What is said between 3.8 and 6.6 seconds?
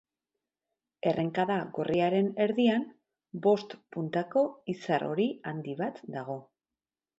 puntako izar hori handi bat dago.